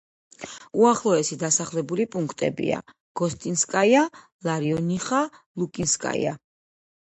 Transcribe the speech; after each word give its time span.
უახლოესი 0.85 1.37
დასახლებული 1.43 2.07
პუნქტებია: 2.15 2.79
გოსტინსკაია, 3.23 4.01
ლარიონიხა, 4.51 5.23
ლუკინსკაია. 5.61 6.37